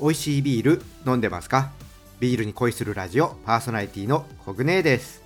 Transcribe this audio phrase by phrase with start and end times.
[0.00, 1.72] 美味しいビール飲んでますか？
[2.20, 5.22] ビールに恋するラジオパーソナリティのコグネです。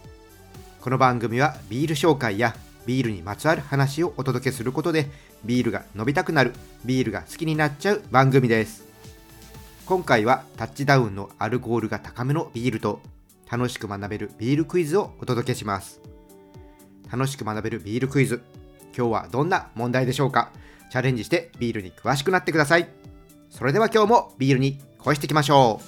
[0.81, 5.07] この番組はビール紹介やビールにまつわる話をお届けすることで
[5.45, 6.53] ビールが飲みたくなる
[6.85, 8.85] ビールが好きになっちゃう番組です。
[9.87, 13.01] 今回はタッチダウンのアルコールが高めのビールと
[13.49, 16.01] 楽しく学べるビールクイズをお届けします。
[17.13, 18.43] 楽しく学べるビールクイズ
[18.97, 20.51] 今日はどんな問題でしょうか？
[20.91, 22.89] チャレンジしてビールに詳しくなってください。
[23.55, 25.85] それでは今日もビールに恋していきましょう。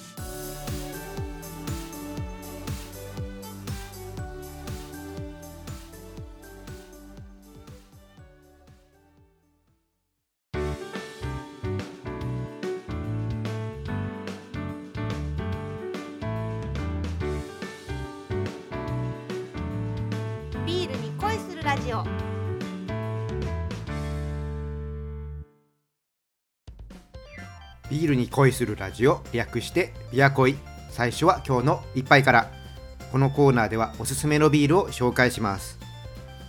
[20.65, 22.26] ビールに恋するラジオ。
[27.89, 30.57] ビールに恋するラジオ略してビア恋。
[30.89, 32.51] 最初は今日の一杯から。
[33.13, 35.79] このコーナーではおすすめのビールを紹介します。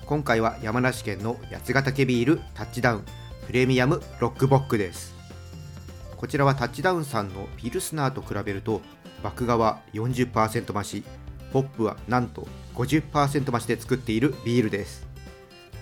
[0.07, 3.05] 今回は山梨県の八ヶ岳ビールタッチダウン。
[3.47, 5.15] プレミアムロックボックです。
[6.17, 8.81] こちらはタッチダウンさんのピルスナーと比べると
[9.23, 11.05] 麦芽は40%増し
[11.53, 15.07] ホップはなんと50%増しで作っているビールです。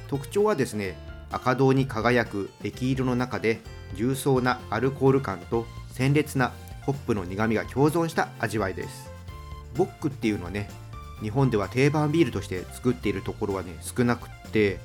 [0.08, 0.98] 特徴はですね
[1.32, 3.60] 赤銅に輝く液色の中で
[3.94, 9.10] 重層なアルコール感と鮮烈なホップの苦みが共存した味わいです。
[9.76, 10.68] ボックっていうのはね
[11.20, 14.78] 日本では定番ビールとして作っているところはね少なくって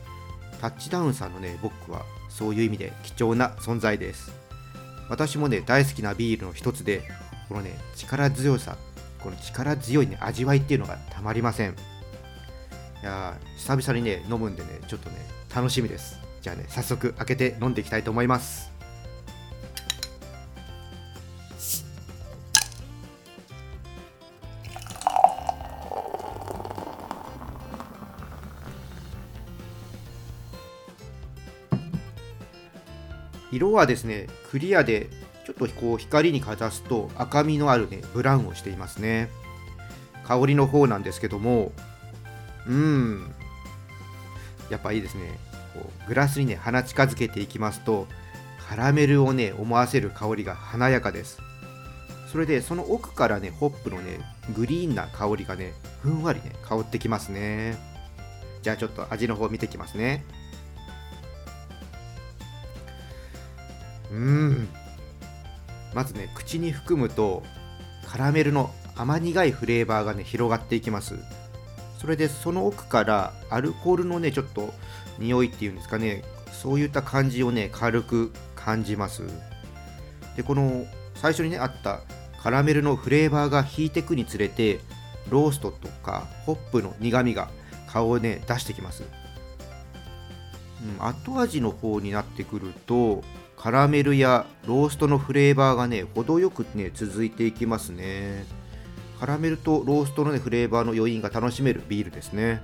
[0.59, 4.31] タッチダウンさんのねボックはそういう意味で貴重な存在です。
[5.09, 7.03] 私もね大好きなビールの一つで
[7.49, 8.77] このね力強さ
[9.19, 11.71] この力強いね味わいっていうのがたまりません。
[11.71, 11.73] い
[13.03, 15.17] やー久々にね飲むんでねちょっとね
[15.53, 16.19] 楽しみです。
[16.41, 18.71] じゃあね早速開けて飲んでいきたいと思います。
[33.51, 35.09] 色はですねクリアで
[35.45, 39.29] ちょっとこう光にかざすと赤みのあるねブラウンをしていますね。
[40.23, 41.71] 香りの方なんですけども
[42.67, 43.31] うん。
[44.69, 45.39] やっぱいいですね。
[45.73, 48.07] こうグラスにね鼻近づけていきますと
[48.69, 51.39] カラメルをね思わせる香りが華やかです。
[52.31, 54.19] それでその奥からねホップのね
[54.55, 57.77] グリーンな香りがねふんわりね香ってきますね。
[58.61, 60.23] じゃあちょっと味の方見てきますね。
[64.11, 64.67] うん。
[65.93, 67.43] まずね口に含むと
[68.07, 71.15] カラメルの甘苦いフレーバーがね広がっていきます。
[71.97, 74.73] それでその奥からアルコールのねちょっと
[75.19, 79.23] 匂いっていうんですかねそういった感じをね軽く感じます。
[80.35, 80.85] でこの
[81.15, 82.01] 最初にねあった
[82.41, 84.79] カラメルのフレーバーが引いてくにつれて
[85.29, 87.49] ローストとかホップの苦みが
[87.87, 89.03] 顔をね出してきます、
[90.99, 93.23] うん、後味の方になってくると
[93.61, 98.43] カラメルやローストのフレーバーがね程よくね続いていきますね。
[99.19, 102.59] カラメルとローストの、ね、フレーバーの余韻が楽しめるビールですね。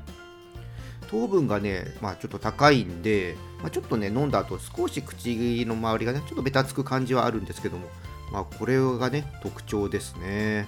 [1.07, 7.87] 糖分がね、まあ、ちょっと高いんで、まあ、ちょっとね飲んだ後少し口の周りがねちょっとベタつく感じはあるんですけども
[8.31, 10.67] まあこれがね特徴ですね。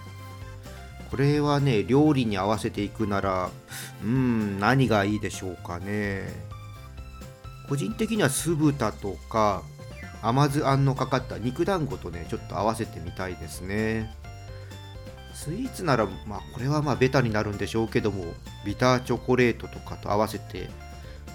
[1.09, 3.49] これはね料理に合わせていくなら
[4.03, 6.27] うん何がいいでしょうかね。
[7.67, 9.63] 個人的には酢豚とか
[10.21, 14.13] 甘酢あんのかかった肉団子とねちょっと合わせてみたいですね。
[15.33, 18.25] スイーツならまあこれはまあベタになるんでしょうけども
[18.65, 20.69] ビターチョコレートとかと合わせて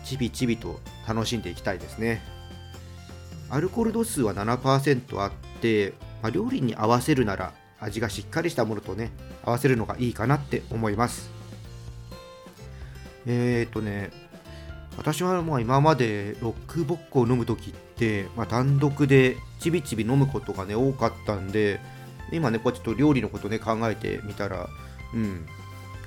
[0.05, 0.79] ちびちびと
[1.09, 2.23] 楽しんでいきたいですね。
[3.51, 9.11] アルコール度数は7%あって、まあ、料理に合わせるなら味がしっかりしたものとね
[9.45, 11.31] 合わせるのがいいかなって思います。
[13.27, 14.11] えーとね
[14.97, 21.81] 私はもう今までロックボックを飲む時って、まあ、単独でちびちび飲むことがね多かったんで
[22.33, 24.69] 今ねこうちょっと料理のことね考えてみたら
[25.13, 25.47] うん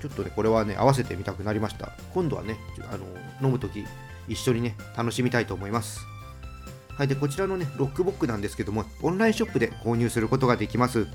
[0.01, 1.91] ちょっとねこれはね合わせてみたくなりました。
[2.13, 2.57] 今度はね
[2.91, 3.05] あの
[3.41, 3.85] 飲む時
[4.27, 6.01] 一緒にね楽しみたいと思います。
[6.95, 11.07] はいでこちらのねロックボックなんですけどもオンラインショップで購入することができます。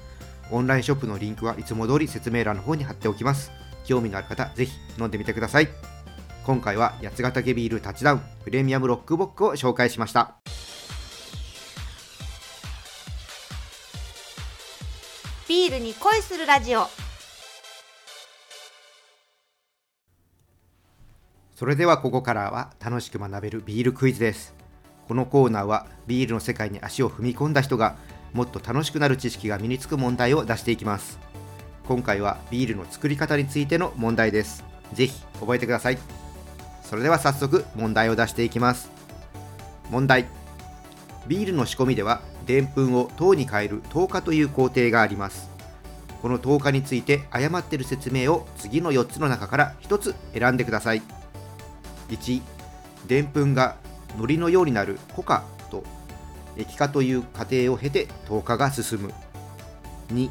[0.50, 3.50] オンラインショップのリンクはいつも通り説明欄の方に貼っておきます。
[3.84, 5.68] 興味のある方ぜひ飲んでみてください。
[6.44, 10.34] 今回は八ヶ岳ビールタッチダウンプレミアムロックボックを紹介しました。
[15.48, 16.86] ビールに恋するラジオ。
[21.54, 24.54] それではここからは楽しく学べるビールクイズです。
[25.06, 27.96] このコーナーはビールの世界に足を踏み込んだ人が
[28.32, 31.20] もっと楽しくなる知識が身につく問題を出していきます。
[31.86, 34.64] 今回はビールの作り方についての問題です。
[34.92, 36.21] ぜひ覚えてください
[36.92, 38.90] それでは早速問題を出していきます。
[39.90, 40.26] 問題。
[41.26, 45.48] ビールの仕込みではでんぷんを糖に変える糖化という工程があります。
[46.20, 51.00] この糖化について誤っている説明を次の4つの中から1つ選んでください。
[52.10, 52.42] 1
[53.08, 53.76] でんぷんが
[54.18, 55.84] 海苔のようになるコカと
[56.58, 59.14] 液化という過程を経て糖化が進む。
[60.12, 60.28] 2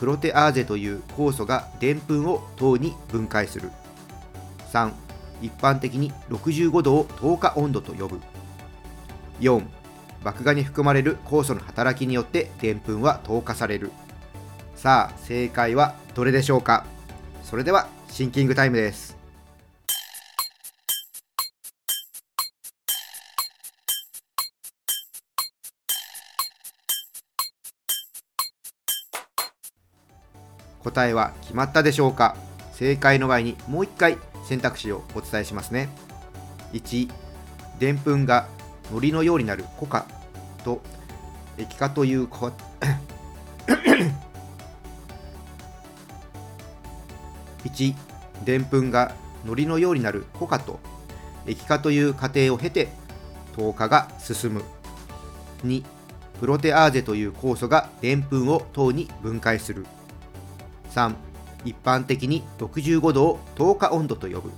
[0.00, 3.70] プロテアーゼという酵素がでんぷんを糖に分解する。
[4.72, 4.90] 3
[5.42, 8.20] 一般的に65度を糖化温度と呼ぶ。
[9.40, 9.62] 4
[10.24, 13.90] 麦芽に含まれる酵素の働きによってでんぷんは糖化される。
[14.76, 16.84] さあ正解はどれでしょうか？
[17.42, 19.16] それではシンキングタイムです。
[30.84, 32.36] 答えは決まったでしょうか？
[32.72, 35.88] 正解の前にもう一回選択肢をお伝えしますね。
[36.72, 37.10] 1
[37.78, 38.48] でんぷんが
[38.90, 40.06] 海苔のようになるコカ
[40.64, 40.82] と
[41.58, 42.52] 液化というこ
[47.64, 47.94] 1
[48.44, 50.80] でんぷんが海苔のようになるコカと
[51.46, 52.88] 液化という過程を経て
[53.56, 54.62] 糖化が進む。
[55.64, 55.84] 2
[56.40, 59.86] プロテアーゼという酵素がでんぷんを糖に分解する。
[60.90, 61.14] 3
[61.64, 64.50] 一般的に65度を糖化温度と呼ぶ。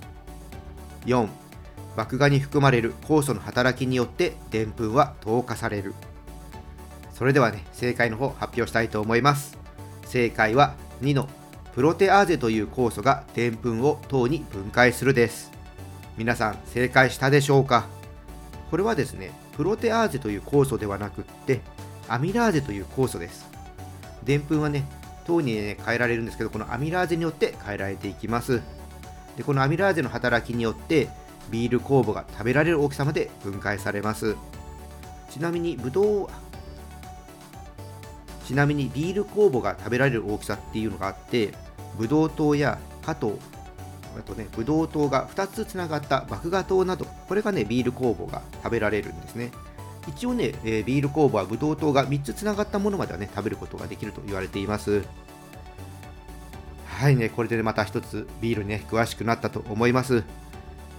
[1.05, 1.27] 4
[1.97, 5.93] 麦芽に含まれる酵素の働きによってでんぷんは糖化される。
[7.13, 9.57] それではね正解の方発表したいと思います。
[10.05, 11.29] 正解は2の
[11.73, 15.51] プロテアーゼという酵素がでんぷんを糖に分解するです。
[16.17, 17.85] 皆さん正解したでしょうか？
[18.71, 21.61] これはですねプロテアーゼという酵素ではなくって
[22.09, 23.47] アミラーゼという酵素です。
[24.23, 24.85] でんぷんはね
[25.25, 28.61] 糖に、ね、変えられるんですけどこのアミラーゼによって変えられていきます。
[29.37, 31.09] でこのアミラーゼの働きによって
[31.49, 34.35] ビール酵母が食べられる大きさまで分解されます。
[35.29, 36.29] ちなみにブドウ
[38.45, 41.53] ちなみにビール酵母が食べられる大きさっていうのがあって
[41.97, 43.37] ブドウ糖や果糖
[44.17, 49.51] あとねブドウ糖が2つつながった麦芽糖などこれがねビール酵母が食べられるんですね。
[50.07, 55.03] 一応ね、えー、ビール酵母はブドウ糖が3つつながったものまではね食べることができると言われています。
[56.85, 60.23] はいねこれで、ね、また一つビールね詳しくなったと思います。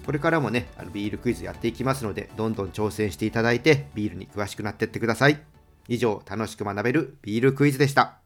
[0.05, 5.41] これからもねあのビールクイズやっていきますのでどんどん挑戦していただいてビールに詳しくなってってください。
[5.88, 8.19] 以上楽しく学べるビールクイズでした。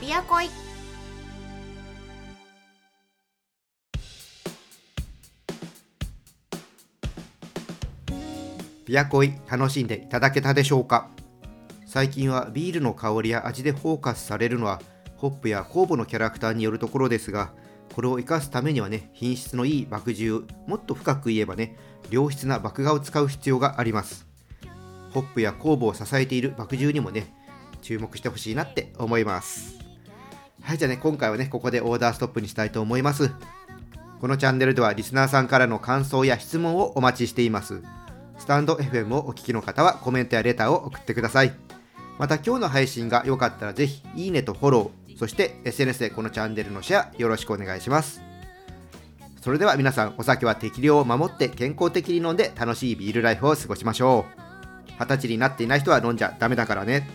[0.00, 0.69] ビアコイ。
[8.90, 11.10] ビアコイ楽しんでいただけたでしょうか？
[11.86, 14.82] 最近はビールの香りや味でフォーカスされるのは
[15.14, 17.52] ホップや酵母のキャラクターによるところですが
[17.94, 21.76] これを生かすためにはね品質のいい麦汁もっと深く言えばね
[22.10, 24.26] 良質な麦芽を使う必要があります。
[25.12, 27.32] ホップや酵母を支えている麦汁にもね
[27.82, 29.78] 注目してほしいなって思います。
[30.62, 33.30] はいじゃあね今回はねここでオーダーストップにしたいと思います。
[34.20, 37.84] このチャンネルではリスナーさんからの感想や質問をお待ちしています。
[38.50, 41.52] タンド FM をお聞きの方はコメントやレターを送ってください。
[42.18, 48.20] また今日の配信が良かったらぜひいいねとフォローそして SNS でこのチャンネルのシェアよろしくお願いします。
[49.40, 54.42] それでは皆さんお酒は適量を守って健康的に飲んで楽しいビールライフを過ごしましょう。
[54.98, 57.08] 二十歳になっていない人は飲んじゃダメだからね。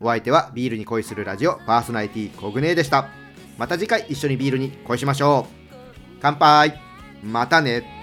[0.00, 3.08] お相手はビールに恋するラジオパーソナリティコグネでした。
[3.56, 5.74] また次回一緒にビールに恋しましょう。
[6.20, 6.78] 乾杯。
[7.24, 8.01] またね。